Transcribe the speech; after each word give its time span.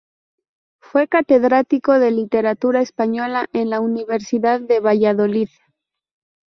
Fue 0.79 1.07
Catedrático 1.07 1.99
de 1.99 2.09
Literatura 2.09 2.81
Española 2.81 3.45
en 3.53 3.69
la 3.69 3.81
Universidad 3.81 4.59
de 4.59 4.79
Valladolid. 4.79 5.49